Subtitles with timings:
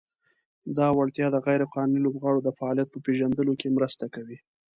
[0.77, 4.37] دا وړتیا د "غیر قانوني لوبغاړو د فعالیت" په پېژندلو کې مرسته کوي.